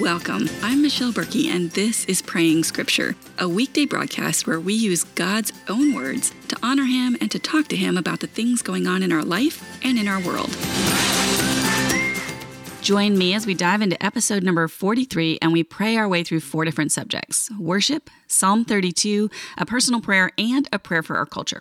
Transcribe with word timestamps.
Welcome. 0.00 0.48
I'm 0.62 0.80
Michelle 0.80 1.12
Berkey, 1.12 1.48
and 1.48 1.70
this 1.72 2.06
is 2.06 2.22
Praying 2.22 2.64
Scripture, 2.64 3.16
a 3.38 3.46
weekday 3.46 3.84
broadcast 3.84 4.46
where 4.46 4.58
we 4.58 4.72
use 4.72 5.04
God's 5.04 5.52
own 5.68 5.94
words 5.94 6.32
to 6.48 6.56
honor 6.62 6.84
Him 6.84 7.18
and 7.20 7.30
to 7.30 7.38
talk 7.38 7.68
to 7.68 7.76
Him 7.76 7.98
about 7.98 8.20
the 8.20 8.26
things 8.26 8.62
going 8.62 8.86
on 8.86 9.02
in 9.02 9.12
our 9.12 9.22
life 9.22 9.62
and 9.84 9.98
in 9.98 10.08
our 10.08 10.18
world. 10.22 10.56
Join 12.80 13.18
me 13.18 13.34
as 13.34 13.44
we 13.44 13.52
dive 13.52 13.82
into 13.82 14.02
episode 14.02 14.42
number 14.42 14.66
43 14.68 15.38
and 15.42 15.52
we 15.52 15.62
pray 15.62 15.98
our 15.98 16.08
way 16.08 16.24
through 16.24 16.40
four 16.40 16.64
different 16.64 16.92
subjects 16.92 17.50
worship, 17.58 18.08
Psalm 18.26 18.64
32, 18.64 19.28
a 19.58 19.66
personal 19.66 20.00
prayer, 20.00 20.30
and 20.38 20.66
a 20.72 20.78
prayer 20.78 21.02
for 21.02 21.16
our 21.16 21.26
culture. 21.26 21.60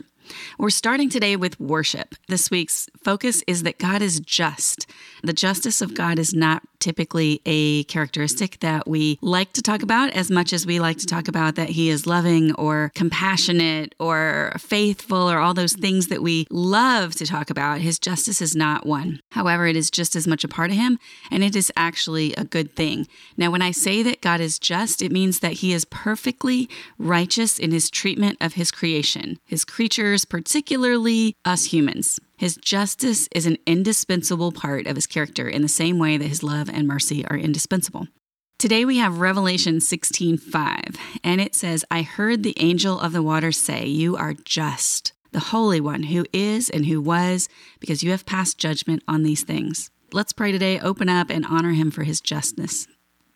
We're 0.57 0.69
starting 0.69 1.09
today 1.09 1.35
with 1.35 1.59
worship. 1.59 2.15
This 2.27 2.51
week's 2.51 2.89
focus 3.03 3.43
is 3.47 3.63
that 3.63 3.79
God 3.79 4.01
is 4.01 4.19
just. 4.19 4.87
The 5.23 5.33
justice 5.33 5.81
of 5.81 5.93
God 5.93 6.19
is 6.19 6.33
not 6.33 6.63
typically 6.79 7.41
a 7.45 7.83
characteristic 7.85 8.59
that 8.59 8.87
we 8.87 9.19
like 9.21 9.53
to 9.53 9.61
talk 9.61 9.83
about 9.83 10.11
as 10.13 10.31
much 10.31 10.53
as 10.53 10.65
we 10.65 10.79
like 10.79 10.97
to 10.97 11.05
talk 11.05 11.27
about 11.27 11.55
that 11.55 11.69
he 11.69 11.89
is 11.89 12.07
loving 12.07 12.53
or 12.55 12.91
compassionate 12.95 13.93
or 13.99 14.53
faithful 14.57 15.29
or 15.29 15.39
all 15.39 15.53
those 15.53 15.73
things 15.73 16.07
that 16.07 16.23
we 16.23 16.47
love 16.49 17.13
to 17.15 17.25
talk 17.25 17.49
about. 17.49 17.81
His 17.81 17.99
justice 17.99 18.41
is 18.41 18.55
not 18.55 18.85
one. 18.85 19.21
However, 19.31 19.67
it 19.67 19.75
is 19.75 19.91
just 19.91 20.15
as 20.15 20.27
much 20.27 20.43
a 20.43 20.47
part 20.47 20.71
of 20.71 20.77
him 20.77 20.99
and 21.29 21.43
it 21.43 21.55
is 21.55 21.71
actually 21.75 22.33
a 22.35 22.43
good 22.43 22.75
thing. 22.75 23.07
Now, 23.37 23.51
when 23.51 23.61
I 23.61 23.71
say 23.71 24.01
that 24.03 24.21
God 24.21 24.39
is 24.39 24.57
just, 24.57 25.01
it 25.01 25.11
means 25.11 25.39
that 25.39 25.53
he 25.53 25.73
is 25.73 25.85
perfectly 25.85 26.69
righteous 26.97 27.59
in 27.59 27.71
his 27.71 27.89
treatment 27.89 28.37
of 28.39 28.53
his 28.53 28.71
creation, 28.71 29.39
his 29.45 29.65
creatures, 29.65 30.18
particularly 30.25 31.35
us 31.45 31.65
humans. 31.65 32.19
His 32.37 32.55
justice 32.55 33.27
is 33.33 33.45
an 33.45 33.57
indispensable 33.65 34.51
part 34.51 34.87
of 34.87 34.95
his 34.95 35.07
character 35.07 35.47
in 35.47 35.61
the 35.61 35.67
same 35.67 35.99
way 35.99 36.17
that 36.17 36.27
his 36.27 36.43
love 36.43 36.69
and 36.69 36.87
mercy 36.87 37.25
are 37.27 37.37
indispensable. 37.37 38.07
Today 38.57 38.83
we 38.83 38.97
have 38.97 39.19
Revelation 39.19 39.79
16:5, 39.79 40.97
and 41.23 41.39
it 41.39 41.55
says, 41.55 41.85
"I 41.89 42.01
heard 42.01 42.43
the 42.43 42.59
angel 42.59 42.99
of 42.99 43.13
the 43.13 43.23
waters 43.23 43.57
say, 43.57 43.87
you 43.87 44.17
are 44.17 44.33
just, 44.33 45.13
the 45.31 45.39
holy 45.39 45.79
one 45.79 46.03
who 46.03 46.25
is 46.33 46.69
and 46.69 46.85
who 46.85 46.99
was, 46.99 47.47
because 47.79 48.03
you 48.03 48.11
have 48.11 48.25
passed 48.25 48.57
judgment 48.57 49.01
on 49.07 49.23
these 49.23 49.43
things." 49.43 49.91
Let's 50.11 50.33
pray 50.33 50.51
today, 50.51 50.79
open 50.79 51.07
up 51.07 51.29
and 51.29 51.45
honor 51.45 51.71
him 51.71 51.91
for 51.91 52.03
his 52.03 52.19
justness. 52.19 52.87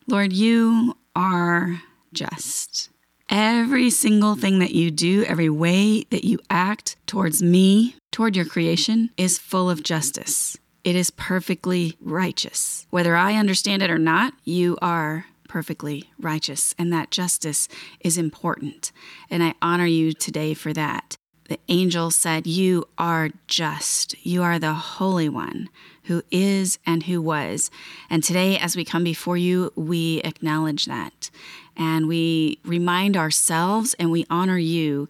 Lord, 0.08 0.34
you 0.34 0.98
are 1.16 1.82
just. 2.14 2.90
Every 3.30 3.90
single 3.90 4.36
thing 4.36 4.60
that 4.60 4.76
you 4.76 4.92
do, 4.92 5.24
every 5.24 5.50
way 5.50 6.04
that 6.10 6.24
you 6.24 6.40
act 6.50 6.98
towards 7.08 7.42
me, 7.42 7.96
toward 8.12 8.36
your 8.36 8.46
creation, 8.46 9.10
is 9.18 9.40
full 9.40 9.70
of 9.70 9.84
justice. 9.84 10.58
It 10.84 10.96
is 10.96 11.10
perfectly 11.12 11.96
righteous. 12.02 12.86
Whether 12.90 13.16
I 13.16 13.36
understand 13.36 13.82
it 13.82 13.90
or 13.90 13.98
not, 13.98 14.34
you 14.44 14.78
are 14.82 15.26
perfectly 15.48 16.10
righteous, 16.20 16.76
and 16.78 16.92
that 16.92 17.12
justice 17.12 17.70
is 18.02 18.18
important. 18.18 18.92
And 19.30 19.42
I 19.42 19.54
honor 19.62 19.86
you 19.86 20.12
today 20.12 20.54
for 20.54 20.74
that. 20.74 21.16
The 21.48 21.60
angel 21.70 22.12
said, 22.12 22.48
You 22.48 22.88
are 22.98 23.30
just. 23.48 24.16
You 24.26 24.44
are 24.44 24.60
the 24.60 24.74
Holy 24.74 25.30
One 25.30 25.70
who 26.06 26.24
is 26.32 26.80
and 26.86 27.04
who 27.04 27.22
was. 27.22 27.72
And 28.10 28.24
today, 28.24 28.58
as 28.58 28.76
we 28.76 28.86
come 28.86 29.04
before 29.04 29.38
you, 29.38 29.72
we 29.76 30.20
acknowledge 30.22 30.86
that 30.86 31.30
and 31.76 32.08
we 32.08 32.60
remind 32.64 33.18
ourselves 33.18 33.96
and 34.00 34.12
we 34.12 34.26
honor 34.30 34.58
you 34.58 35.08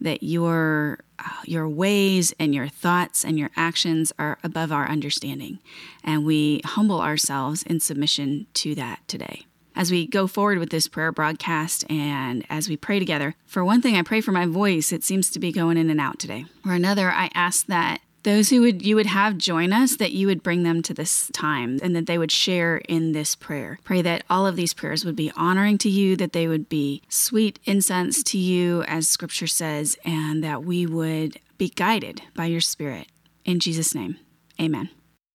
that 0.00 0.22
your 0.22 1.00
uh, 1.18 1.42
your 1.44 1.68
ways 1.68 2.34
and 2.38 2.54
your 2.54 2.68
thoughts 2.68 3.24
and 3.24 3.38
your 3.38 3.50
actions 3.56 4.12
are 4.18 4.38
above 4.42 4.72
our 4.72 4.86
understanding. 4.86 5.60
And 6.02 6.26
we 6.26 6.60
humble 6.64 7.00
ourselves 7.00 7.62
in 7.62 7.80
submission 7.80 8.46
to 8.54 8.74
that 8.74 9.06
today. 9.06 9.46
As 9.76 9.90
we 9.90 10.06
go 10.06 10.26
forward 10.26 10.58
with 10.58 10.70
this 10.70 10.88
prayer 10.88 11.12
broadcast 11.12 11.84
and 11.90 12.44
as 12.50 12.68
we 12.68 12.76
pray 12.76 12.98
together 12.98 13.34
for 13.46 13.64
one 13.64 13.80
thing 13.80 13.96
i 13.96 14.02
pray 14.02 14.20
for 14.20 14.32
my 14.32 14.46
voice. 14.46 14.92
It 14.92 15.04
seems 15.04 15.30
to 15.30 15.40
be 15.40 15.52
going 15.52 15.76
in 15.76 15.90
and 15.90 16.00
out 16.00 16.18
today. 16.18 16.44
For 16.62 16.72
another 16.72 17.10
i 17.10 17.30
ask 17.34 17.66
that 17.66 18.00
those 18.24 18.50
who 18.50 18.62
would 18.62 18.84
you 18.84 18.96
would 18.96 19.06
have 19.06 19.38
join 19.38 19.72
us 19.72 19.96
that 19.96 20.12
you 20.12 20.26
would 20.26 20.42
bring 20.42 20.64
them 20.64 20.82
to 20.82 20.92
this 20.92 21.30
time 21.32 21.78
and 21.82 21.94
that 21.94 22.06
they 22.06 22.18
would 22.18 22.32
share 22.32 22.78
in 22.88 23.12
this 23.12 23.36
prayer 23.36 23.78
pray 23.84 24.02
that 24.02 24.24
all 24.28 24.46
of 24.46 24.56
these 24.56 24.74
prayers 24.74 25.04
would 25.04 25.16
be 25.16 25.30
honoring 25.36 25.78
to 25.78 25.88
you 25.88 26.16
that 26.16 26.32
they 26.32 26.48
would 26.48 26.68
be 26.68 27.02
sweet 27.08 27.58
incense 27.64 28.22
to 28.22 28.38
you 28.38 28.82
as 28.84 29.06
scripture 29.08 29.46
says 29.46 29.96
and 30.04 30.42
that 30.42 30.64
we 30.64 30.84
would 30.84 31.38
be 31.56 31.68
guided 31.68 32.22
by 32.34 32.46
your 32.46 32.60
spirit 32.60 33.06
in 33.44 33.60
jesus 33.60 33.94
name 33.94 34.16
amen 34.60 34.90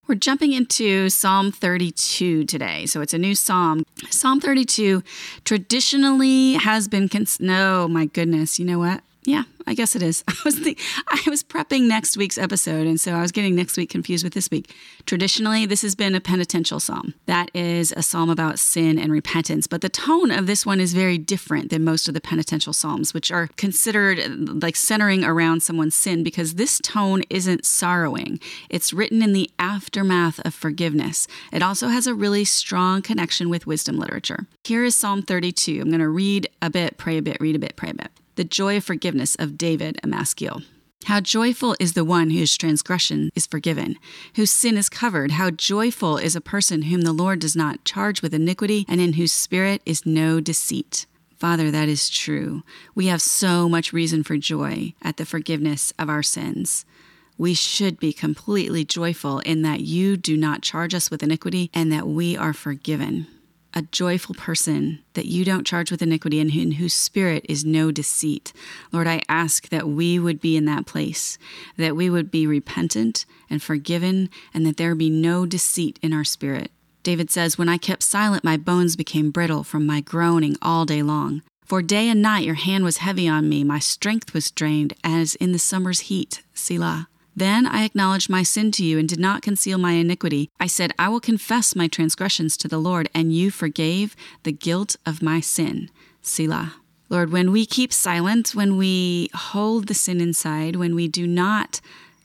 we're 0.08 0.16
jumping 0.16 0.54
into 0.54 1.08
Psalm 1.12 1.52
32 1.52 2.46
today. 2.46 2.88
So 2.88 3.00
it's 3.00 3.14
a 3.14 3.20
new 3.20 3.36
psalm. 3.36 3.86
Psalm 4.10 4.40
32 4.42 5.04
traditionally 5.46 6.54
has 6.54 6.88
been, 6.88 7.10
cons- 7.10 7.40
no, 7.40 7.88
my 7.88 8.08
goodness, 8.08 8.58
you 8.58 8.66
know 8.66 8.80
what? 8.80 9.04
Yeah, 9.24 9.44
I 9.68 9.74
guess 9.74 9.96
it 9.98 10.02
is. 10.02 10.24
I 10.28 10.36
was 10.46 10.60
I 11.08 11.30
was 11.30 11.44
prepping 11.44 11.88
next 11.88 12.16
week's 12.16 12.38
episode, 12.38 12.88
and 12.88 13.00
so 13.00 13.14
I 13.14 13.22
was 13.22 13.34
getting 13.34 13.54
next 13.54 13.76
week 13.76 13.90
confused 13.90 14.24
with 14.24 14.34
this 14.34 14.50
week. 14.50 14.74
Traditionally, 15.06 15.66
this 15.66 15.82
has 15.82 15.94
been 15.94 16.16
a 16.16 16.22
penitential 16.22 16.80
psalm. 16.80 17.14
That 17.26 17.52
is 17.54 17.94
a 17.98 18.02
psalm 18.02 18.30
about 18.30 18.60
sin 18.60 18.98
and 18.98 19.12
repentance, 19.12 19.68
but 19.68 19.82
the 19.82 19.90
tone 19.90 20.32
of 20.32 20.48
this 20.48 20.66
one 20.66 20.80
is 20.80 20.94
very 20.94 21.18
different 21.18 21.70
than 21.70 21.84
most 21.84 22.08
of 22.08 22.14
the 22.14 22.22
penitential 22.22 22.72
psalms, 22.72 23.14
which 23.14 23.30
are 23.30 23.50
considered 23.58 24.64
like 24.64 24.78
centering 24.78 25.26
around 25.26 25.64
someone's 25.64 25.96
sin 25.96 26.24
because 26.24 26.56
this 26.56 26.80
tone 26.80 27.24
isn't 27.30 27.66
sorrowing. 27.66 28.40
It's 28.70 28.94
written 28.94 29.22
in 29.22 29.34
the 29.34 29.50
aftermath 29.60 30.40
of 30.46 30.54
forgiveness. 30.54 31.28
It 31.52 31.62
also 31.62 31.90
has 31.90 32.08
a 32.08 32.16
really 32.16 32.46
strong 32.46 33.02
connection 33.02 33.50
with 33.50 33.68
wisdom 33.68 33.98
literature. 33.98 34.48
Here 34.64 34.86
is 34.86 34.96
Psalm 34.96 35.24
32. 35.24 35.82
I'm 35.82 35.90
going 35.90 36.00
to 36.00 36.08
read 36.08 36.50
a 36.62 36.70
bit, 36.70 36.98
pray 36.98 37.18
a 37.18 37.22
bit, 37.22 37.38
read 37.42 37.56
a 37.58 37.60
bit, 37.60 37.76
pray 37.76 37.90
a 37.90 37.94
bit 37.94 38.12
the 38.40 38.46
joy 38.46 38.78
of 38.78 38.86
forgiveness 38.86 39.36
of 39.36 39.58
David, 39.58 40.00
a 40.02 40.08
Maskil. 40.08 40.62
How 41.08 41.20
joyful 41.20 41.76
is 41.78 41.92
the 41.92 42.06
one 42.06 42.30
whose 42.30 42.56
transgression 42.56 43.32
is 43.36 43.46
forgiven, 43.46 43.98
whose 44.38 44.50
sin 44.50 44.78
is 44.78 44.88
covered. 44.88 45.32
How 45.32 45.50
joyful 45.50 46.16
is 46.16 46.38
a 46.38 46.42
person 46.56 46.84
whom 46.84 47.02
the 47.02 47.12
Lord 47.12 47.40
does 47.40 47.54
not 47.54 47.84
charge 47.84 48.22
with 48.22 48.34
iniquity, 48.34 48.86
and 48.88 49.02
in 49.02 49.14
whose 49.14 49.34
spirit 49.34 49.82
is 49.86 50.06
no 50.06 50.40
deceit. 50.40 51.06
Father, 51.36 51.70
that 51.70 51.90
is 51.90 52.10
true. 52.10 52.64
We 52.96 53.08
have 53.08 53.22
so 53.22 53.68
much 53.68 53.92
reason 53.92 54.24
for 54.24 54.38
joy 54.38 54.94
at 55.02 55.18
the 55.18 55.26
forgiveness 55.26 55.92
of 56.00 56.08
our 56.08 56.24
sins. 56.24 56.86
We 57.38 57.54
should 57.54 58.00
be 58.00 58.14
completely 58.14 58.86
joyful 58.86 59.40
in 59.40 59.64
that 59.64 59.82
you 59.82 60.16
do 60.16 60.38
not 60.38 60.62
charge 60.62 60.96
us 60.96 61.12
with 61.12 61.24
iniquity 61.24 61.72
and 61.74 61.92
that 61.92 62.08
we 62.08 62.38
are 62.38 62.54
forgiven 62.54 63.28
a 63.74 63.84
joyful 63.84 64.36
person 64.36 65.00
that 65.14 65.26
you 65.26 65.46
don't 65.46 65.68
charge 65.68 65.92
with 65.92 66.02
iniquity 66.02 66.40
and 66.40 66.54
in 66.54 66.74
whose 66.74 66.94
spirit 66.94 67.46
is 67.48 67.64
no 67.64 67.92
deceit. 67.92 68.52
Lord, 68.92 69.08
I 69.08 69.22
ask 69.30 69.70
that 69.70 69.88
we 69.88 70.18
would 70.18 70.42
be 70.42 70.58
in 70.58 70.66
that 70.66 70.86
place, 70.86 71.38
that 71.78 71.96
we 71.96 72.10
would 72.10 72.32
be 72.32 72.48
repentant 72.48 73.26
and 73.50 73.62
forgiven, 73.62 74.30
and 74.54 74.66
that 74.66 74.78
there 74.78 74.96
be 74.96 75.10
no 75.10 75.46
deceit 75.46 76.00
in 76.02 76.14
our 76.14 76.24
spirit. 76.24 76.72
David 77.04 77.32
says, 77.32 77.58
When 77.58 77.70
I 77.70 77.78
kept 77.78 78.04
silent, 78.04 78.44
my 78.44 78.58
bones 78.58 78.96
became 78.96 79.32
brittle 79.32 79.64
from 79.64 79.86
my 79.86 80.02
groaning 80.02 80.56
all 80.62 80.86
day 80.86 81.02
long. 81.02 81.42
For 81.64 81.82
day 81.82 82.10
and 82.10 82.22
night 82.22 82.46
your 82.46 82.56
hand 82.56 82.84
was 82.84 82.98
heavy 82.98 83.28
on 83.28 83.48
me, 83.48 83.64
my 83.64 83.80
strength 83.80 84.34
was 84.34 84.52
drained 84.52 84.96
as 85.04 85.36
in 85.36 85.52
the 85.52 85.60
summer's 85.60 86.02
heat. 86.02 86.42
Selah. 86.54 87.08
Then 87.40 87.66
I 87.66 87.86
acknowledged 87.86 88.30
my 88.30 88.44
sin 88.44 88.70
to 88.74 88.84
you 88.84 89.00
and 89.00 89.08
did 89.08 89.18
not 89.18 89.42
conceal 89.42 89.78
my 89.78 89.94
iniquity. 89.94 90.50
I 90.60 90.68
said, 90.68 90.92
I 91.00 91.08
will 91.08 91.22
confess 91.22 91.74
my 91.74 91.88
transgressions 91.88 92.58
to 92.58 92.68
the 92.68 92.78
Lord, 92.78 93.10
and 93.16 93.32
you 93.34 93.50
forgave 93.50 94.14
the 94.44 94.52
guilt 94.52 94.98
of 95.06 95.22
my 95.22 95.40
sin. 95.40 95.90
Selah. 96.22 96.76
Lord, 97.08 97.32
when 97.32 97.54
we 97.54 97.66
keep 97.66 97.94
silent, 97.94 98.54
when 98.54 98.76
we 98.76 99.30
hold 99.34 99.88
the 99.88 99.94
sin 99.94 100.20
inside, 100.20 100.76
when 100.76 100.96
we 100.96 101.08
do 101.08 101.26
not 101.26 101.80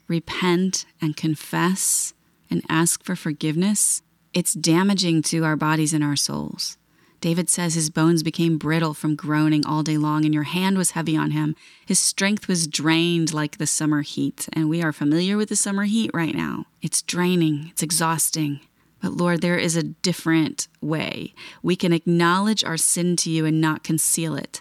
repent 0.08 0.84
and 1.00 1.16
confess 1.16 2.12
and 2.50 2.62
ask 2.68 3.04
for 3.04 3.14
forgiveness, 3.14 4.02
it's 4.32 4.52
damaging 4.52 5.22
to 5.22 5.44
our 5.44 5.54
bodies 5.54 5.94
and 5.94 6.02
our 6.02 6.16
souls. 6.16 6.76
David 7.24 7.48
says 7.48 7.72
his 7.72 7.88
bones 7.88 8.22
became 8.22 8.58
brittle 8.58 8.92
from 8.92 9.16
groaning 9.16 9.64
all 9.64 9.82
day 9.82 9.96
long, 9.96 10.26
and 10.26 10.34
your 10.34 10.42
hand 10.42 10.76
was 10.76 10.90
heavy 10.90 11.16
on 11.16 11.30
him. 11.30 11.56
His 11.86 11.98
strength 11.98 12.48
was 12.48 12.66
drained 12.66 13.32
like 13.32 13.56
the 13.56 13.66
summer 13.66 14.02
heat. 14.02 14.46
And 14.52 14.68
we 14.68 14.82
are 14.82 14.92
familiar 14.92 15.38
with 15.38 15.48
the 15.48 15.56
summer 15.56 15.84
heat 15.84 16.10
right 16.12 16.34
now. 16.34 16.66
It's 16.82 17.00
draining, 17.00 17.68
it's 17.70 17.82
exhausting. 17.82 18.60
But 19.00 19.14
Lord, 19.14 19.40
there 19.40 19.56
is 19.56 19.74
a 19.74 19.82
different 19.82 20.68
way. 20.82 21.32
We 21.62 21.76
can 21.76 21.94
acknowledge 21.94 22.62
our 22.62 22.76
sin 22.76 23.16
to 23.16 23.30
you 23.30 23.46
and 23.46 23.58
not 23.58 23.82
conceal 23.82 24.36
it. 24.36 24.60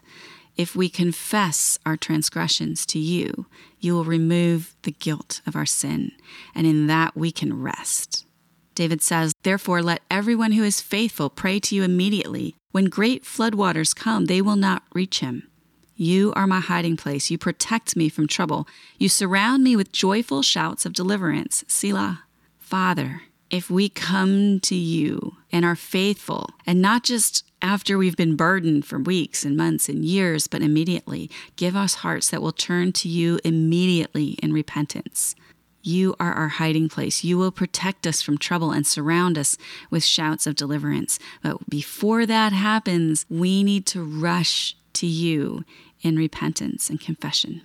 If 0.55 0.73
we 0.73 0.87
confess 0.87 1.77
our 1.85 1.97
transgressions 1.97 2.85
to 2.85 2.97
you, 2.97 3.45
you 3.81 3.93
will 3.93 4.05
remove 4.05 4.73
the 4.83 4.91
guilt 4.91 5.41
of 5.45 5.57
our 5.57 5.65
sin, 5.65 6.13
and 6.55 6.65
in 6.65 6.87
that 6.87 7.17
we 7.17 7.29
can 7.29 7.61
rest. 7.61 8.25
David 8.75 9.01
says, 9.01 9.33
Therefore, 9.43 9.81
let 9.81 10.01
everyone 10.09 10.53
who 10.53 10.63
is 10.63 10.81
faithful 10.81 11.29
pray 11.29 11.59
to 11.61 11.75
you 11.75 11.83
immediately. 11.83 12.55
When 12.71 12.85
great 12.85 13.23
floodwaters 13.23 13.95
come, 13.95 14.25
they 14.25 14.41
will 14.41 14.55
not 14.55 14.83
reach 14.93 15.19
him. 15.19 15.47
You 15.95 16.33
are 16.35 16.47
my 16.47 16.59
hiding 16.59 16.97
place. 16.97 17.29
You 17.29 17.37
protect 17.37 17.95
me 17.95 18.09
from 18.09 18.27
trouble. 18.27 18.67
You 18.97 19.09
surround 19.09 19.63
me 19.63 19.75
with 19.75 19.91
joyful 19.91 20.41
shouts 20.41 20.85
of 20.85 20.93
deliverance. 20.93 21.63
Selah. 21.67 22.23
Father, 22.59 23.21
if 23.51 23.69
we 23.69 23.89
come 23.89 24.59
to 24.61 24.75
you, 24.75 25.37
and 25.53 25.63
are 25.63 25.75
faithful, 25.75 26.49
and 26.65 26.81
not 26.81 27.03
just 27.03 27.45
after 27.61 27.97
we've 27.97 28.17
been 28.17 28.35
burdened 28.35 28.85
for 28.85 28.99
weeks 28.99 29.45
and 29.45 29.55
months 29.55 29.87
and 29.87 30.03
years, 30.03 30.47
but 30.47 30.61
immediately. 30.61 31.29
Give 31.55 31.75
us 31.75 31.95
hearts 31.95 32.29
that 32.31 32.41
will 32.41 32.51
turn 32.51 32.91
to 32.93 33.07
you 33.07 33.39
immediately 33.45 34.31
in 34.43 34.51
repentance. 34.51 35.35
You 35.85 36.15
are 36.17 36.31
our 36.31 36.47
hiding 36.47 36.87
place. 36.87 37.25
You 37.25 37.37
will 37.37 37.51
protect 37.51 38.07
us 38.07 38.21
from 38.21 38.37
trouble 38.37 38.71
and 38.71 38.87
surround 38.87 39.37
us 39.37 39.57
with 39.89 40.03
shouts 40.03 40.47
of 40.47 40.55
deliverance. 40.55 41.19
But 41.43 41.69
before 41.69 42.25
that 42.25 42.53
happens, 42.53 43.25
we 43.29 43.63
need 43.63 43.85
to 43.87 44.01
rush 44.01 44.77
to 44.93 45.05
you 45.05 45.65
in 46.01 46.15
repentance 46.15 46.89
and 46.89 47.01
confession. 47.01 47.61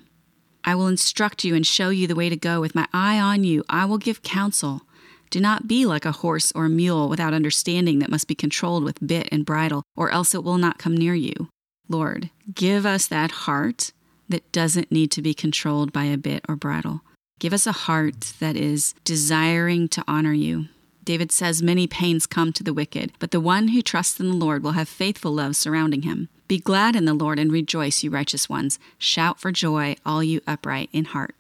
I 0.65 0.75
will 0.75 0.88
instruct 0.88 1.44
you 1.44 1.55
and 1.55 1.65
show 1.65 1.91
you 1.91 2.09
the 2.09 2.17
way 2.17 2.29
to 2.29 2.37
go. 2.37 2.61
With 2.61 2.75
my 2.75 2.87
eye 2.93 3.20
on 3.20 3.44
you, 3.44 3.65
I 3.69 3.85
will 3.85 3.99
give 3.99 4.23
counsel. 4.23 4.82
Do 5.31 5.41
not 5.41 5.69
be 5.69 5.87
like 5.87 6.05
a 6.05 6.12
horse 6.12 6.50
or 6.56 6.65
a 6.65 6.70
mule 6.70 7.09
without 7.09 7.35
understanding 7.35 8.00
that 8.00 8.11
must 8.11 8.26
be 8.26 8.35
controlled 8.35 8.82
with 8.82 9.06
bit 9.06 9.29
and 9.31 9.47
bridle, 9.47 9.85
or 9.94 10.11
else 10.11 10.35
it 10.35 10.43
will 10.43 10.59
not 10.59 10.79
come 10.79 10.97
near 10.97 11.15
you. 11.15 11.49
Lord, 11.88 12.31
give 12.53 12.85
us 12.85 13.06
that 13.06 13.31
heart 13.31 13.93
that 14.29 14.50
doesn't 14.53 14.91
need 14.91 15.11
to 15.12 15.23
be 15.23 15.35
controlled 15.35 15.93
by 15.93 16.05
a 16.05 16.17
bit 16.17 16.44
or 16.49 16.56
bridle. 16.56 17.03
Give 17.38 17.52
us 17.52 17.67
a 17.67 17.73
heart 17.73 18.32
that 18.40 18.56
is 18.56 18.94
desiring 19.05 19.88
to 19.90 20.05
honor 20.08 20.32
you. 20.32 20.67
David 21.05 21.31
says, 21.31 21.62
Many 21.62 21.87
pains 21.87 22.26
come 22.26 22.52
to 22.52 22.64
the 22.64 22.75
wicked, 22.75 23.12
but 23.19 23.31
the 23.31 23.40
one 23.40 23.69
who 23.69 23.81
trusts 23.81 24.19
in 24.19 24.29
the 24.29 24.37
Lord 24.37 24.62
will 24.62 24.73
have 24.73 24.88
faithful 24.88 25.32
love 25.32 25.56
surrounding 25.56 26.02
him. 26.02 26.29
Be 26.49 26.58
glad 26.58 26.96
in 26.96 27.05
the 27.05 27.14
Lord 27.14 27.38
and 27.38 27.52
rejoice, 27.52 28.02
you 28.02 28.11
righteous 28.11 28.49
ones. 28.49 28.79
Shout 28.99 29.38
for 29.40 29.52
joy, 29.52 29.96
all 30.05 30.23
you 30.23 30.40
upright 30.46 30.90
in 30.93 31.06
heart. 31.06 31.35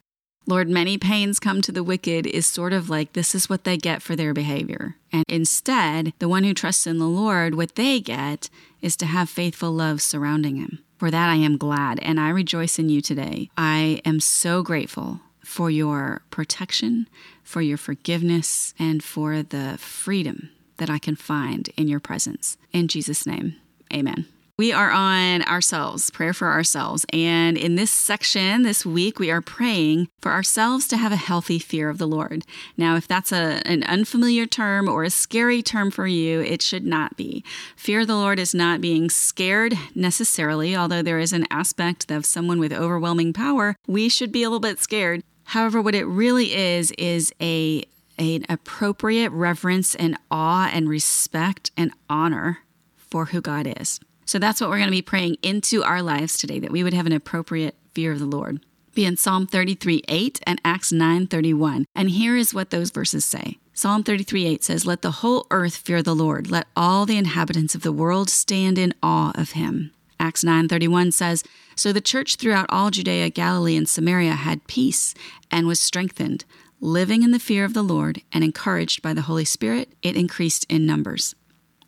Lord, 0.46 0.68
many 0.68 0.96
pains 0.96 1.38
come 1.38 1.60
to 1.60 1.72
the 1.72 1.82
wicked 1.82 2.26
is 2.26 2.46
sort 2.46 2.72
of 2.72 2.88
like 2.88 3.12
this 3.12 3.34
is 3.34 3.50
what 3.50 3.64
they 3.64 3.76
get 3.76 4.00
for 4.00 4.16
their 4.16 4.32
behavior. 4.32 4.96
And 5.12 5.24
instead, 5.28 6.14
the 6.20 6.28
one 6.28 6.44
who 6.44 6.54
trusts 6.54 6.86
in 6.86 6.98
the 6.98 7.06
Lord, 7.06 7.54
what 7.54 7.74
they 7.74 8.00
get 8.00 8.48
is 8.80 8.96
to 8.96 9.06
have 9.06 9.28
faithful 9.28 9.72
love 9.72 10.00
surrounding 10.00 10.56
him. 10.56 10.78
For 10.96 11.10
that 11.10 11.28
I 11.28 11.36
am 11.36 11.58
glad, 11.58 12.00
and 12.00 12.18
I 12.18 12.30
rejoice 12.30 12.78
in 12.78 12.88
you 12.88 13.02
today. 13.02 13.50
I 13.56 14.00
am 14.04 14.18
so 14.18 14.62
grateful 14.62 15.20
for 15.48 15.70
your 15.70 16.20
protection, 16.30 17.08
for 17.42 17.62
your 17.62 17.78
forgiveness, 17.78 18.74
and 18.78 19.02
for 19.02 19.42
the 19.42 19.76
freedom 19.78 20.50
that 20.76 20.90
I 20.90 20.98
can 20.98 21.16
find 21.16 21.70
in 21.76 21.88
your 21.88 22.00
presence. 22.00 22.58
In 22.72 22.86
Jesus' 22.86 23.26
name, 23.26 23.56
amen. 23.92 24.26
We 24.58 24.72
are 24.72 24.90
on 24.90 25.42
ourselves, 25.44 26.10
prayer 26.10 26.34
for 26.34 26.48
ourselves. 26.48 27.06
And 27.12 27.56
in 27.56 27.76
this 27.76 27.92
section 27.92 28.62
this 28.62 28.84
week, 28.84 29.20
we 29.20 29.30
are 29.30 29.40
praying 29.40 30.08
for 30.20 30.32
ourselves 30.32 30.88
to 30.88 30.96
have 30.96 31.12
a 31.12 31.16
healthy 31.16 31.60
fear 31.60 31.88
of 31.88 31.98
the 31.98 32.08
Lord. 32.08 32.44
Now, 32.76 32.96
if 32.96 33.06
that's 33.06 33.30
a, 33.30 33.62
an 33.64 33.84
unfamiliar 33.84 34.46
term 34.46 34.88
or 34.88 35.04
a 35.04 35.10
scary 35.10 35.62
term 35.62 35.92
for 35.92 36.08
you, 36.08 36.40
it 36.40 36.60
should 36.60 36.84
not 36.84 37.16
be. 37.16 37.44
Fear 37.76 38.00
of 38.00 38.08
the 38.08 38.16
Lord 38.16 38.40
is 38.40 38.52
not 38.52 38.80
being 38.80 39.10
scared 39.10 39.74
necessarily, 39.94 40.76
although 40.76 41.02
there 41.02 41.20
is 41.20 41.32
an 41.32 41.46
aspect 41.52 42.10
of 42.10 42.26
someone 42.26 42.58
with 42.58 42.72
overwhelming 42.72 43.32
power. 43.32 43.76
We 43.86 44.08
should 44.08 44.32
be 44.32 44.42
a 44.42 44.48
little 44.50 44.58
bit 44.58 44.80
scared. 44.80 45.22
However, 45.48 45.80
what 45.80 45.94
it 45.94 46.04
really 46.04 46.54
is, 46.54 46.90
is 46.98 47.32
a 47.40 47.82
an 48.18 48.44
appropriate 48.50 49.30
reverence 49.30 49.94
and 49.94 50.18
awe 50.30 50.68
and 50.70 50.88
respect 50.88 51.70
and 51.74 51.90
honor 52.10 52.58
for 52.96 53.26
who 53.26 53.40
God 53.40 53.72
is. 53.80 53.98
So 54.26 54.38
that's 54.38 54.60
what 54.60 54.68
we're 54.68 54.76
going 54.76 54.88
to 54.88 54.90
be 54.90 55.00
praying 55.00 55.36
into 55.42 55.82
our 55.84 56.02
lives 56.02 56.36
today, 56.36 56.58
that 56.58 56.72
we 56.72 56.82
would 56.82 56.92
have 56.92 57.06
an 57.06 57.12
appropriate 57.12 57.76
fear 57.94 58.12
of 58.12 58.18
the 58.18 58.26
Lord. 58.26 58.60
Be 58.94 59.06
in 59.06 59.16
Psalm 59.16 59.46
33 59.46 60.02
8 60.06 60.40
and 60.46 60.60
Acts 60.66 60.92
9 60.92 61.28
31. 61.28 61.86
And 61.94 62.10
here 62.10 62.36
is 62.36 62.52
what 62.52 62.68
those 62.68 62.90
verses 62.90 63.24
say. 63.24 63.56
Psalm 63.72 64.02
33 64.02 64.46
8 64.46 64.64
says, 64.64 64.84
Let 64.84 65.00
the 65.00 65.12
whole 65.12 65.46
earth 65.50 65.76
fear 65.76 66.02
the 66.02 66.14
Lord. 66.14 66.50
Let 66.50 66.66
all 66.76 67.06
the 67.06 67.16
inhabitants 67.16 67.74
of 67.74 67.82
the 67.82 67.92
world 67.92 68.28
stand 68.28 68.76
in 68.76 68.92
awe 69.02 69.32
of 69.34 69.52
him. 69.52 69.92
Acts 70.20 70.42
9:31 70.42 71.12
says, 71.12 71.44
"So 71.76 71.92
the 71.92 72.00
church 72.00 72.36
throughout 72.36 72.66
all 72.68 72.90
Judea, 72.90 73.30
Galilee, 73.30 73.76
and 73.76 73.88
Samaria 73.88 74.34
had 74.34 74.66
peace 74.66 75.14
and 75.50 75.66
was 75.66 75.80
strengthened, 75.80 76.44
living 76.80 77.22
in 77.22 77.30
the 77.30 77.38
fear 77.38 77.64
of 77.64 77.74
the 77.74 77.82
Lord 77.82 78.22
and 78.32 78.42
encouraged 78.42 79.02
by 79.02 79.14
the 79.14 79.22
Holy 79.22 79.44
Spirit, 79.44 79.92
it 80.02 80.16
increased 80.16 80.66
in 80.68 80.86
numbers." 80.86 81.34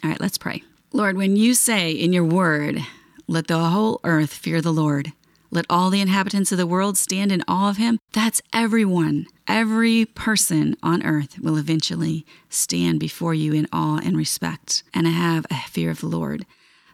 All 0.03 0.11
right, 0.11 0.21
let's 0.21 0.39
pray. 0.39 0.63
Lord, 0.93 1.17
when 1.17 1.37
you 1.37 1.55
say 1.55 1.93
in 1.93 2.13
your 2.13 2.25
word, 2.25 2.85
"Let 3.27 3.47
the 3.47 3.71
whole 3.71 4.01
earth 4.05 4.33
fear 4.33 4.61
the 4.61 4.73
Lord," 4.73 5.13
Let 5.53 5.67
all 5.69 5.91
the 5.91 6.01
inhabitants 6.01 6.53
of 6.53 6.59
the 6.59 6.67
world 6.67 6.97
stand 6.97 7.33
in 7.33 7.43
awe 7.49 7.71
of 7.71 7.77
him. 7.77 7.99
That's 8.13 8.41
everyone. 8.53 9.27
Every 9.49 10.05
person 10.05 10.77
on 10.81 11.03
earth 11.03 11.41
will 11.41 11.57
eventually 11.57 12.25
stand 12.49 13.01
before 13.01 13.35
you 13.35 13.53
in 13.53 13.67
awe 13.73 13.99
and 13.99 14.17
respect 14.17 14.85
and 14.95 15.09
have 15.09 15.47
a 15.51 15.57
fear 15.69 15.91
of 15.91 16.01
the 16.01 16.07
Lord 16.07 16.47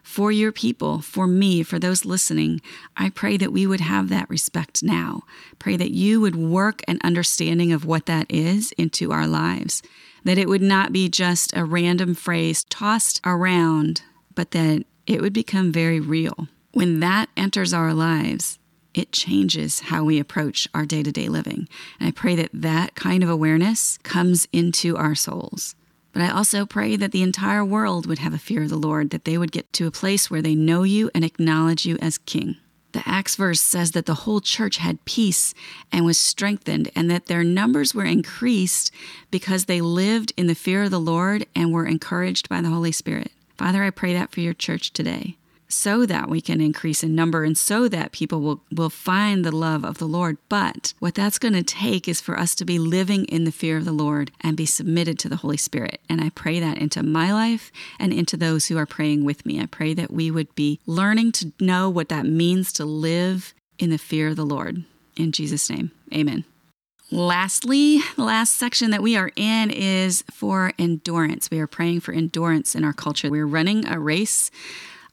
for 0.07 0.31
your 0.31 0.53
people, 0.53 1.01
for 1.01 1.27
me, 1.27 1.61
for 1.61 1.77
those 1.77 2.05
listening, 2.05 2.61
I 2.95 3.09
pray 3.09 3.35
that 3.37 3.51
we 3.51 3.67
would 3.67 3.81
have 3.81 4.07
that 4.07 4.29
respect 4.29 4.81
now. 4.81 5.23
Pray 5.59 5.75
that 5.75 5.91
you 5.91 6.21
would 6.21 6.35
work 6.35 6.81
an 6.87 6.97
understanding 7.03 7.73
of 7.73 7.83
what 7.83 8.05
that 8.05 8.25
is 8.29 8.71
into 8.77 9.11
our 9.11 9.27
lives, 9.27 9.83
that 10.23 10.37
it 10.37 10.47
would 10.47 10.61
not 10.61 10.93
be 10.93 11.09
just 11.09 11.55
a 11.55 11.65
random 11.65 12.15
phrase 12.15 12.63
tossed 12.63 13.19
around, 13.25 14.01
but 14.33 14.51
that 14.51 14.85
it 15.05 15.21
would 15.21 15.33
become 15.33 15.73
very 15.73 15.99
real. 15.99 16.47
When 16.71 17.01
that 17.01 17.27
enters 17.35 17.73
our 17.73 17.93
lives, 17.93 18.59
it 18.93 19.11
changes 19.11 19.81
how 19.81 20.05
we 20.05 20.19
approach 20.19 20.69
our 20.73 20.85
day 20.85 21.03
to 21.03 21.11
day 21.11 21.27
living. 21.27 21.67
And 21.99 22.07
I 22.07 22.11
pray 22.11 22.35
that 22.37 22.51
that 22.53 22.95
kind 22.95 23.23
of 23.23 23.29
awareness 23.29 23.99
comes 24.03 24.47
into 24.53 24.95
our 24.95 25.15
souls. 25.15 25.75
But 26.13 26.21
I 26.21 26.29
also 26.29 26.65
pray 26.65 26.95
that 26.95 27.11
the 27.11 27.21
entire 27.21 27.63
world 27.63 28.05
would 28.05 28.19
have 28.19 28.33
a 28.33 28.39
fear 28.39 28.63
of 28.63 28.69
the 28.69 28.77
Lord, 28.77 29.11
that 29.11 29.25
they 29.25 29.37
would 29.37 29.51
get 29.51 29.71
to 29.73 29.87
a 29.87 29.91
place 29.91 30.31
where 30.31 30.41
they 30.41 30.55
know 30.55 30.83
you 30.83 31.11
and 31.13 31.23
acknowledge 31.23 31.85
you 31.85 31.97
as 32.01 32.17
King. 32.17 32.57
The 32.93 33.03
Acts 33.05 33.35
verse 33.35 33.61
says 33.61 33.91
that 33.91 34.05
the 34.05 34.13
whole 34.13 34.41
church 34.41 34.77
had 34.77 35.03
peace 35.05 35.53
and 35.91 36.05
was 36.05 36.19
strengthened, 36.19 36.89
and 36.95 37.11
that 37.11 37.27
their 37.27 37.43
numbers 37.43 37.93
were 37.93 38.05
increased 38.05 38.91
because 39.29 39.65
they 39.65 39.81
lived 39.81 40.33
in 40.37 40.47
the 40.47 40.55
fear 40.55 40.83
of 40.83 40.91
the 40.91 40.99
Lord 40.99 41.45
and 41.55 41.71
were 41.71 41.85
encouraged 41.85 42.49
by 42.49 42.61
the 42.61 42.69
Holy 42.69 42.91
Spirit. 42.91 43.31
Father, 43.57 43.83
I 43.83 43.89
pray 43.89 44.13
that 44.13 44.31
for 44.31 44.39
your 44.39 44.53
church 44.53 44.93
today 44.93 45.37
so 45.67 46.05
that 46.05 46.29
we 46.29 46.41
can 46.41 46.61
increase 46.61 47.03
in 47.03 47.15
number 47.15 47.43
and 47.43 47.57
so 47.57 47.87
that 47.87 48.11
people 48.11 48.41
will, 48.41 48.63
will 48.71 48.89
find 48.89 49.43
the 49.43 49.55
love 49.55 49.83
of 49.83 49.97
the 49.97 50.07
Lord. 50.07 50.37
But 50.49 50.93
what 50.99 51.15
that's 51.15 51.39
going 51.39 51.53
to 51.53 51.63
take 51.63 52.07
is 52.07 52.21
for 52.21 52.39
us 52.39 52.55
to 52.55 52.65
be 52.65 52.79
living 52.79 53.25
in 53.25 53.43
the 53.43 53.51
fear 53.51 53.77
of 53.77 53.85
the 53.85 53.91
Lord 53.91 54.31
and 54.41 54.55
be 54.55 54.65
submitted 54.65 55.19
to 55.19 55.29
the 55.29 55.37
Holy 55.37 55.57
Spirit. 55.57 55.99
And 56.09 56.21
I 56.21 56.29
pray 56.29 56.59
that 56.59 56.77
into 56.77 57.03
my 57.03 57.33
life 57.33 57.71
and 57.99 58.13
into 58.13 58.37
those 58.37 58.67
who 58.67 58.77
are 58.77 58.85
praying 58.85 59.25
with 59.25 59.45
me. 59.45 59.59
I 59.61 59.65
pray 59.65 59.93
that 59.93 60.11
we 60.11 60.31
would 60.31 60.53
be 60.55 60.79
learning 60.85 61.33
to 61.33 61.51
know 61.59 61.89
what 61.89 62.09
that 62.09 62.25
means 62.25 62.71
to 62.73 62.85
live 62.85 63.53
in 63.77 63.89
the 63.89 63.97
fear 63.97 64.29
of 64.29 64.35
the 64.35 64.45
Lord. 64.45 64.83
In 65.15 65.31
Jesus' 65.31 65.69
name, 65.69 65.91
amen. 66.13 66.45
Lastly, 67.09 67.99
the 68.17 68.23
last 68.23 68.55
section 68.55 68.91
that 68.91 69.01
we 69.01 69.15
are 69.15 69.31
in 69.37 69.71
is 69.71 70.23
for 70.29 70.73
endurance. 70.77 71.49
We 71.49 71.59
are 71.59 71.67
praying 71.67 72.01
for 72.01 72.11
endurance 72.11 72.75
in 72.75 72.83
our 72.83 72.91
culture. 72.91 73.29
We're 73.29 73.47
running 73.47 73.87
a 73.87 73.97
race 73.97 74.51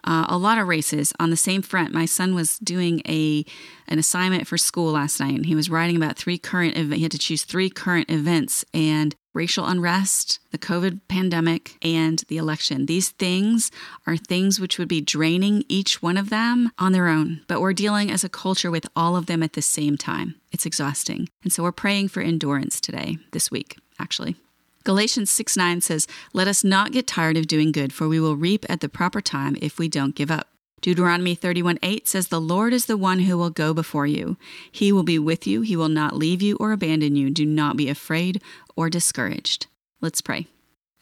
uh, 0.04 0.26
a 0.28 0.38
lot 0.38 0.58
of 0.58 0.68
races 0.68 1.12
on 1.18 1.30
the 1.30 1.36
same 1.36 1.62
front. 1.62 1.92
My 1.92 2.04
son 2.04 2.34
was 2.34 2.58
doing 2.58 3.02
a 3.06 3.44
an 3.86 3.98
assignment 3.98 4.46
for 4.46 4.56
school 4.56 4.92
last 4.92 5.20
night, 5.20 5.34
and 5.34 5.46
he 5.46 5.54
was 5.54 5.68
writing 5.68 5.96
about 5.96 6.16
three 6.16 6.38
current. 6.38 6.76
He 6.76 7.02
had 7.02 7.12
to 7.12 7.18
choose 7.18 7.44
three 7.44 7.68
current 7.68 8.10
events 8.10 8.64
and 8.72 9.14
racial 9.34 9.66
unrest, 9.66 10.38
the 10.52 10.58
COVID 10.58 11.00
pandemic, 11.08 11.76
and 11.82 12.22
the 12.28 12.38
election. 12.38 12.86
These 12.86 13.10
things 13.10 13.70
are 14.06 14.16
things 14.16 14.60
which 14.60 14.78
would 14.78 14.88
be 14.88 15.00
draining 15.00 15.64
each 15.68 16.00
one 16.00 16.16
of 16.16 16.30
them 16.30 16.70
on 16.78 16.92
their 16.92 17.08
own, 17.08 17.42
but 17.48 17.60
we're 17.60 17.72
dealing 17.72 18.10
as 18.10 18.24
a 18.24 18.28
culture 18.28 18.70
with 18.70 18.86
all 18.94 19.16
of 19.16 19.26
them 19.26 19.42
at 19.42 19.54
the 19.54 19.62
same 19.62 19.96
time. 19.98 20.36
It's 20.52 20.66
exhausting. 20.66 21.28
And 21.42 21.52
so 21.52 21.62
we're 21.62 21.72
praying 21.72 22.08
for 22.08 22.22
endurance 22.22 22.80
today, 22.80 23.18
this 23.32 23.50
week, 23.50 23.76
actually. 23.98 24.36
Galatians 24.84 25.30
6 25.30 25.56
9 25.56 25.80
says, 25.80 26.06
Let 26.34 26.46
us 26.46 26.62
not 26.62 26.92
get 26.92 27.06
tired 27.06 27.38
of 27.38 27.46
doing 27.46 27.72
good, 27.72 27.92
for 27.92 28.06
we 28.06 28.20
will 28.20 28.36
reap 28.36 28.66
at 28.68 28.80
the 28.80 28.88
proper 28.88 29.22
time 29.22 29.56
if 29.60 29.78
we 29.78 29.88
don't 29.88 30.14
give 30.14 30.30
up. 30.30 30.48
Deuteronomy 30.82 31.34
31 31.34 31.78
8 31.82 32.06
says, 32.06 32.28
The 32.28 32.40
Lord 32.40 32.74
is 32.74 32.84
the 32.84 32.98
one 32.98 33.20
who 33.20 33.38
will 33.38 33.48
go 33.48 33.72
before 33.72 34.06
you. 34.06 34.36
He 34.70 34.92
will 34.92 35.02
be 35.02 35.18
with 35.18 35.46
you. 35.46 35.62
He 35.62 35.76
will 35.76 35.88
not 35.88 36.14
leave 36.14 36.42
you 36.42 36.56
or 36.60 36.72
abandon 36.72 37.16
you. 37.16 37.30
Do 37.30 37.46
not 37.46 37.78
be 37.78 37.88
afraid 37.88 38.42
or 38.76 38.90
discouraged. 38.90 39.66
Let's 40.02 40.20
pray. 40.20 40.46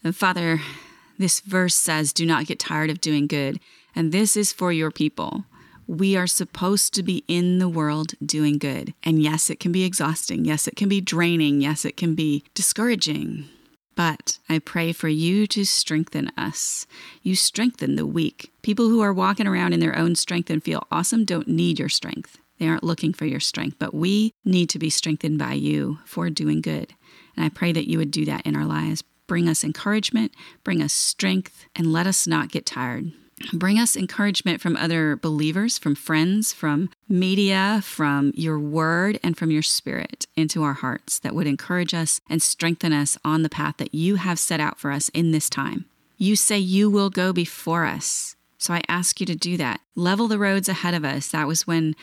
And 0.01 0.15
Father, 0.15 0.61
this 1.19 1.41
verse 1.41 1.75
says, 1.75 2.13
Do 2.13 2.25
not 2.25 2.45
get 2.45 2.59
tired 2.59 2.89
of 2.89 3.01
doing 3.01 3.27
good. 3.27 3.59
And 3.93 4.13
this 4.13 4.37
is 4.37 4.53
for 4.53 4.71
your 4.71 4.91
people. 4.91 5.43
We 5.85 6.15
are 6.15 6.27
supposed 6.27 6.93
to 6.93 7.03
be 7.03 7.25
in 7.27 7.59
the 7.59 7.67
world 7.67 8.13
doing 8.25 8.57
good. 8.57 8.93
And 9.03 9.21
yes, 9.21 9.49
it 9.49 9.59
can 9.59 9.73
be 9.73 9.83
exhausting. 9.83 10.45
Yes, 10.45 10.69
it 10.69 10.77
can 10.77 10.87
be 10.87 11.01
draining. 11.01 11.59
Yes, 11.59 11.83
it 11.83 11.97
can 11.97 12.15
be 12.15 12.45
discouraging. 12.53 13.49
But 13.95 14.39
I 14.49 14.59
pray 14.59 14.91
for 14.91 15.07
you 15.07 15.45
to 15.47 15.65
strengthen 15.65 16.31
us. 16.37 16.87
You 17.21 17.35
strengthen 17.35 17.95
the 17.95 18.07
weak. 18.07 18.51
People 18.61 18.89
who 18.89 19.01
are 19.01 19.13
walking 19.13 19.47
around 19.47 19.73
in 19.73 19.79
their 19.79 19.97
own 19.97 20.15
strength 20.15 20.49
and 20.49 20.63
feel 20.63 20.87
awesome 20.91 21.25
don't 21.25 21.47
need 21.47 21.79
your 21.79 21.89
strength. 21.89 22.39
They 22.59 22.67
aren't 22.67 22.83
looking 22.83 23.13
for 23.13 23.25
your 23.25 23.39
strength, 23.39 23.77
but 23.77 23.93
we 23.93 24.33
need 24.45 24.69
to 24.69 24.79
be 24.79 24.89
strengthened 24.89 25.37
by 25.37 25.53
you 25.53 25.99
for 26.05 26.29
doing 26.29 26.61
good. 26.61 26.93
And 27.35 27.45
I 27.45 27.49
pray 27.49 27.71
that 27.71 27.89
you 27.89 27.97
would 27.97 28.11
do 28.11 28.25
that 28.25 28.45
in 28.45 28.55
our 28.55 28.65
lives. 28.65 29.03
Bring 29.27 29.47
us 29.47 29.63
encouragement, 29.63 30.33
bring 30.63 30.81
us 30.81 30.93
strength, 30.93 31.65
and 31.75 31.91
let 31.91 32.07
us 32.07 32.27
not 32.27 32.51
get 32.51 32.65
tired. 32.65 33.11
Bring 33.51 33.77
us 33.77 33.97
encouragement 33.97 34.61
from 34.61 34.77
other 34.77 35.15
believers, 35.15 35.77
from 35.77 35.95
friends, 35.95 36.53
from 36.53 36.89
media, 37.09 37.81
from 37.83 38.31
your 38.35 38.59
word, 38.59 39.19
and 39.23 39.37
from 39.37 39.51
your 39.51 39.61
spirit 39.61 40.27
into 40.35 40.63
our 40.63 40.73
hearts 40.73 41.19
that 41.19 41.35
would 41.35 41.47
encourage 41.47 41.93
us 41.93 42.21
and 42.29 42.41
strengthen 42.41 42.93
us 42.93 43.17
on 43.25 43.43
the 43.43 43.49
path 43.49 43.77
that 43.77 43.93
you 43.93 44.15
have 44.15 44.39
set 44.39 44.59
out 44.59 44.79
for 44.79 44.91
us 44.91 45.09
in 45.09 45.31
this 45.31 45.49
time. 45.49 45.85
You 46.17 46.35
say 46.35 46.57
you 46.57 46.89
will 46.89 47.09
go 47.09 47.33
before 47.33 47.85
us. 47.85 48.35
So 48.57 48.73
I 48.73 48.81
ask 48.87 49.19
you 49.19 49.25
to 49.25 49.35
do 49.35 49.57
that. 49.57 49.81
Level 49.95 50.27
the 50.27 50.39
roads 50.39 50.69
ahead 50.69 50.93
of 50.93 51.03
us. 51.03 51.27
That 51.29 51.47
was 51.47 51.67
when 51.67 51.95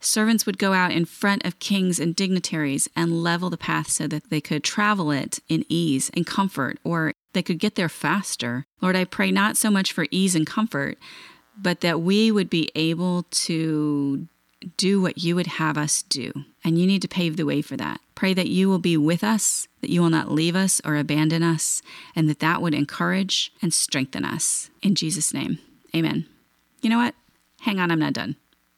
servants 0.00 0.46
would 0.46 0.58
go 0.58 0.72
out 0.72 0.92
in 0.92 1.04
front 1.04 1.44
of 1.44 1.58
kings 1.58 1.98
and 2.00 2.14
dignitaries 2.14 2.88
and 2.96 3.22
level 3.22 3.50
the 3.50 3.56
path 3.56 3.88
so 3.88 4.06
that 4.08 4.30
they 4.30 4.40
could 4.40 4.64
travel 4.64 5.10
it 5.10 5.38
in 5.48 5.64
ease 5.68 6.10
and 6.14 6.26
comfort 6.26 6.78
or 6.84 7.12
they 7.32 7.42
could 7.42 7.58
get 7.58 7.74
there 7.74 7.88
faster. 7.88 8.66
Lord, 8.80 8.96
I 8.96 9.04
pray 9.04 9.30
not 9.30 9.56
so 9.56 9.70
much 9.70 9.92
for 9.92 10.06
ease 10.10 10.34
and 10.34 10.46
comfort, 10.46 10.98
but 11.56 11.80
that 11.80 12.00
we 12.00 12.30
would 12.30 12.48
be 12.48 12.70
able 12.74 13.24
to 13.30 14.26
do 14.76 15.00
what 15.00 15.18
you 15.18 15.36
would 15.36 15.46
have 15.46 15.78
us 15.78 16.02
do. 16.02 16.32
And 16.64 16.78
you 16.78 16.86
need 16.86 17.02
to 17.02 17.08
pave 17.08 17.36
the 17.36 17.46
way 17.46 17.62
for 17.62 17.76
that. 17.76 18.00
Pray 18.14 18.34
that 18.34 18.48
you 18.48 18.68
will 18.68 18.80
be 18.80 18.96
with 18.96 19.22
us, 19.22 19.68
that 19.80 19.90
you 19.90 20.00
will 20.00 20.10
not 20.10 20.32
leave 20.32 20.56
us 20.56 20.80
or 20.84 20.96
abandon 20.96 21.42
us, 21.42 21.82
and 22.16 22.28
that 22.28 22.40
that 22.40 22.60
would 22.60 22.74
encourage 22.74 23.52
and 23.62 23.72
strengthen 23.72 24.24
us. 24.24 24.70
In 24.82 24.94
Jesus' 24.94 25.32
name, 25.32 25.58
amen. 25.94 26.26
You 26.82 26.90
know 26.90 26.98
what? 26.98 27.14
Hang 27.60 27.78
on, 27.78 27.90
I'm 27.90 28.00
not 28.00 28.12
done. 28.12 28.36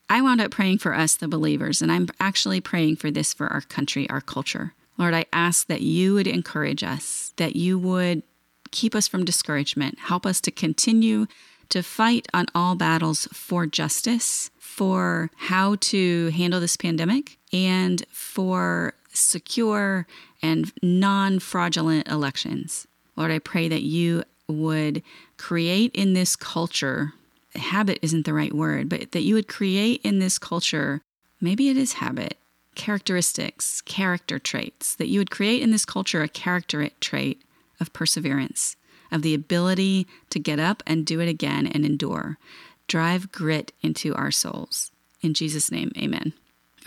I 0.09 0.21
wound 0.21 0.41
up 0.41 0.51
praying 0.51 0.79
for 0.79 0.95
us, 0.95 1.15
the 1.15 1.29
believers, 1.29 1.81
and 1.81 1.91
I'm 1.91 2.09
actually 2.19 2.61
praying 2.61 2.97
for 2.97 3.11
this 3.11 3.33
for 3.33 3.47
our 3.47 3.61
country, 3.61 4.11
our 4.11 4.21
culture. 4.21 4.75
Lord, 4.99 5.15
I 5.15 5.25
ask 5.33 5.67
that 5.69 5.83
you 5.83 6.15
would 6.15 6.27
encourage 6.27 6.83
us, 6.83 7.33
that 7.37 7.57
you 7.57 7.79
would 7.79 8.23
keep 8.71 8.95
us 8.95 9.09
from 9.09 9.25
discouragement, 9.25 9.99
help 9.99 10.27
us 10.27 10.41
to 10.43 10.51
continue 10.51 11.27
to 11.71 11.83
fight 11.83 12.27
on 12.35 12.47
all 12.55 12.75
battles 12.75 13.29
for 13.33 13.67
justice, 13.67 14.51
for 14.59 15.31
how 15.37 15.77
to 15.81 16.29
handle 16.29 16.61
this 16.61 16.77
pandemic, 16.77 17.39
and 17.53 18.05
for 18.11 18.95
secure 19.13 20.07
and 20.43 20.73
non 20.83 21.39
fraudulent 21.39 22.09
elections. 22.09 22.87
Lord, 23.17 23.31
I 23.31 23.39
pray 23.39 23.69
that 23.69 23.83
you 23.83 24.25
would 24.49 25.03
create 25.37 25.95
in 25.95 26.13
this 26.13 26.37
culture, 26.37 27.13
habit 27.55 27.99
isn't 28.03 28.27
the 28.27 28.35
right 28.35 28.53
word, 28.53 28.89
but 28.89 29.13
that 29.13 29.23
you 29.23 29.35
would 29.35 29.49
create 29.49 30.01
in 30.03 30.19
this 30.19 30.39
culture, 30.39 31.03
maybe 31.41 31.69
it 31.69 31.77
is 31.77 31.95
habit, 31.95 32.37
characteristics, 32.75 33.81
character 33.83 34.39
traits, 34.39 34.95
that 34.97 35.09
you 35.09 35.21
would 35.21 35.31
create 35.31 35.63
in 35.63 35.71
this 35.71 35.85
culture 35.85 36.23
a 36.23 36.29
character 36.29 36.89
trait 37.01 37.43
of 37.81 37.93
perseverance, 37.93 38.77
of 39.11 39.23
the 39.23 39.35
ability 39.35 40.07
to 40.31 40.39
get 40.39 40.59
up 40.59 40.83
and 40.87 41.07
do 41.07 41.21
it 41.21 41.29
again 41.29 41.67
and 41.67 41.85
endure. 41.85 42.39
Drive 42.87 43.33
grit 43.33 43.73
into 43.83 44.15
our 44.15 44.31
souls. 44.31 44.91
In 45.23 45.35
Jesus' 45.35 45.71
name, 45.71 45.93
amen. 45.97 46.33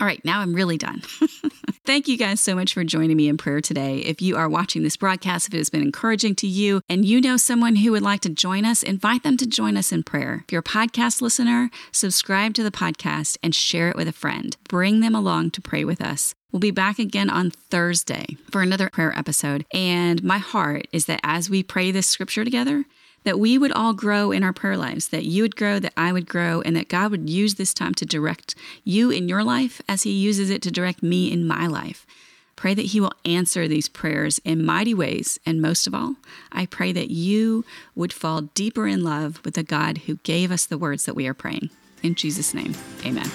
All 0.00 0.06
right, 0.06 0.24
now 0.24 0.40
I'm 0.40 0.54
really 0.54 0.76
done. 0.76 1.02
Thank 1.86 2.08
you 2.08 2.16
guys 2.16 2.40
so 2.40 2.54
much 2.54 2.74
for 2.74 2.82
joining 2.82 3.16
me 3.16 3.28
in 3.28 3.36
prayer 3.36 3.60
today. 3.60 3.98
If 3.98 4.20
you 4.20 4.36
are 4.36 4.48
watching 4.48 4.82
this 4.82 4.96
broadcast, 4.96 5.48
if 5.48 5.54
it 5.54 5.58
has 5.58 5.70
been 5.70 5.82
encouraging 5.82 6.34
to 6.36 6.48
you 6.48 6.80
and 6.88 7.04
you 7.04 7.20
know 7.20 7.36
someone 7.36 7.76
who 7.76 7.92
would 7.92 8.02
like 8.02 8.20
to 8.22 8.28
join 8.28 8.64
us, 8.64 8.82
invite 8.82 9.22
them 9.22 9.36
to 9.36 9.46
join 9.46 9.76
us 9.76 9.92
in 9.92 10.02
prayer. 10.02 10.42
If 10.44 10.52
you're 10.52 10.60
a 10.60 10.62
podcast 10.64 11.22
listener, 11.22 11.70
subscribe 11.92 12.54
to 12.54 12.64
the 12.64 12.72
podcast 12.72 13.36
and 13.42 13.54
share 13.54 13.88
it 13.88 13.96
with 13.96 14.08
a 14.08 14.12
friend. 14.12 14.56
Bring 14.68 15.00
them 15.00 15.14
along 15.14 15.52
to 15.52 15.60
pray 15.60 15.84
with 15.84 16.00
us. 16.00 16.34
We'll 16.54 16.60
be 16.60 16.70
back 16.70 17.00
again 17.00 17.30
on 17.30 17.50
Thursday 17.50 18.36
for 18.48 18.62
another 18.62 18.88
prayer 18.88 19.12
episode. 19.18 19.66
And 19.74 20.22
my 20.22 20.38
heart 20.38 20.86
is 20.92 21.06
that 21.06 21.18
as 21.24 21.50
we 21.50 21.64
pray 21.64 21.90
this 21.90 22.06
scripture 22.06 22.44
together, 22.44 22.84
that 23.24 23.40
we 23.40 23.58
would 23.58 23.72
all 23.72 23.92
grow 23.92 24.30
in 24.30 24.44
our 24.44 24.52
prayer 24.52 24.76
lives, 24.76 25.08
that 25.08 25.24
you 25.24 25.42
would 25.42 25.56
grow, 25.56 25.80
that 25.80 25.94
I 25.96 26.12
would 26.12 26.28
grow, 26.28 26.60
and 26.60 26.76
that 26.76 26.88
God 26.88 27.10
would 27.10 27.28
use 27.28 27.56
this 27.56 27.74
time 27.74 27.92
to 27.94 28.06
direct 28.06 28.54
you 28.84 29.10
in 29.10 29.28
your 29.28 29.42
life 29.42 29.82
as 29.88 30.04
He 30.04 30.12
uses 30.12 30.48
it 30.48 30.62
to 30.62 30.70
direct 30.70 31.02
me 31.02 31.32
in 31.32 31.44
my 31.44 31.66
life. 31.66 32.06
Pray 32.54 32.72
that 32.72 32.86
He 32.86 33.00
will 33.00 33.14
answer 33.24 33.66
these 33.66 33.88
prayers 33.88 34.38
in 34.44 34.64
mighty 34.64 34.94
ways. 34.94 35.40
And 35.44 35.60
most 35.60 35.88
of 35.88 35.94
all, 35.94 36.14
I 36.52 36.66
pray 36.66 36.92
that 36.92 37.10
you 37.10 37.64
would 37.96 38.12
fall 38.12 38.42
deeper 38.42 38.86
in 38.86 39.02
love 39.02 39.40
with 39.44 39.54
the 39.54 39.64
God 39.64 40.02
who 40.06 40.18
gave 40.18 40.52
us 40.52 40.66
the 40.66 40.78
words 40.78 41.04
that 41.06 41.16
we 41.16 41.26
are 41.26 41.34
praying. 41.34 41.70
In 42.04 42.14
Jesus' 42.14 42.54
name, 42.54 42.76
amen. 43.04 43.28